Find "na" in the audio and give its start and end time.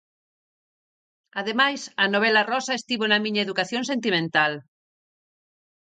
3.07-3.19